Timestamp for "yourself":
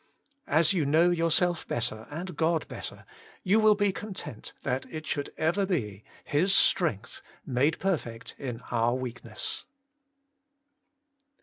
1.11-1.67